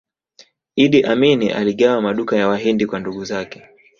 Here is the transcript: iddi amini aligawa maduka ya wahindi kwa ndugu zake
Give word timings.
iddi 0.75 0.99
amini 1.03 1.51
aligawa 1.51 2.01
maduka 2.01 2.37
ya 2.37 2.47
wahindi 2.47 2.85
kwa 2.85 2.99
ndugu 2.99 3.25
zake 3.25 3.63